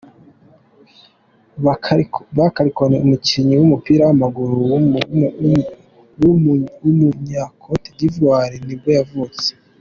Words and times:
Bakari 2.37 2.71
Koné, 2.75 2.95
umukinnyi 3.05 3.55
w’umupira 3.57 4.01
w’amaguru 4.05 4.53
w’umunya-Cote 6.79 7.89
D’ivoire 7.97 8.55
nibwo 8.65 8.89
yavutse. 8.99 9.47